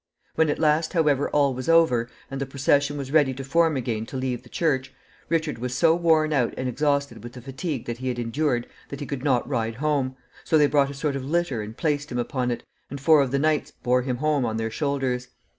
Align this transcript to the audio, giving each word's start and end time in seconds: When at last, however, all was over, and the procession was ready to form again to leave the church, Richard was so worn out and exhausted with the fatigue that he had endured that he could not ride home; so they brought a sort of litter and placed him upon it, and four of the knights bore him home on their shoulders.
When 0.33 0.49
at 0.49 0.57
last, 0.57 0.93
however, 0.93 1.29
all 1.29 1.53
was 1.53 1.69
over, 1.69 2.09
and 2.31 2.41
the 2.41 2.47
procession 2.47 2.97
was 2.97 3.11
ready 3.11 3.35
to 3.35 3.43
form 3.43 3.77
again 3.77 4.07
to 4.07 4.17
leave 4.17 4.41
the 4.41 4.49
church, 4.49 4.91
Richard 5.29 5.59
was 5.59 5.75
so 5.75 5.93
worn 5.93 6.33
out 6.33 6.55
and 6.57 6.67
exhausted 6.67 7.23
with 7.23 7.33
the 7.33 7.41
fatigue 7.43 7.85
that 7.85 7.99
he 7.99 8.07
had 8.07 8.17
endured 8.17 8.65
that 8.89 8.99
he 8.99 9.05
could 9.05 9.23
not 9.23 9.47
ride 9.47 9.75
home; 9.75 10.15
so 10.43 10.57
they 10.57 10.65
brought 10.65 10.89
a 10.89 10.95
sort 10.95 11.15
of 11.15 11.23
litter 11.23 11.61
and 11.61 11.77
placed 11.77 12.11
him 12.11 12.17
upon 12.17 12.49
it, 12.49 12.63
and 12.89 12.99
four 12.99 13.21
of 13.21 13.29
the 13.29 13.37
knights 13.37 13.69
bore 13.69 14.01
him 14.01 14.17
home 14.17 14.43
on 14.43 14.57
their 14.57 14.71
shoulders. 14.71 15.27